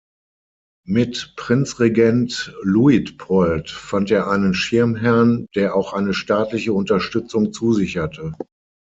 Mit 0.87 1.35
Prinzregent 1.37 2.55
Luitpold 2.63 3.69
fand 3.69 4.09
er 4.09 4.31
einen 4.31 4.55
Schirmherrn, 4.55 5.45
der 5.53 5.75
auch 5.75 5.93
eine 5.93 6.15
staatliche 6.15 6.73
Unterstützung 6.73 7.53
zusicherte. 7.53 8.33